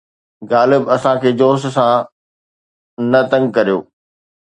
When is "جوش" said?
1.39-1.61